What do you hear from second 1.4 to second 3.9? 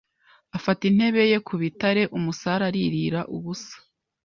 ku bitare umusare aririra ubusa